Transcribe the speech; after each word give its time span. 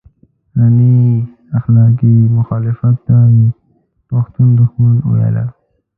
د 0.53 0.55
غني 0.61 0.99
اخلاقي 1.59 2.15
مخالفت 2.37 2.95
ته 3.07 3.17
يې 3.35 3.45
پښتون 4.09 4.47
دښمني 4.59 4.99
ويله. 5.11 5.45